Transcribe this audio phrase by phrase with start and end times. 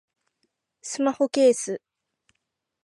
[0.81, 1.79] スマホケース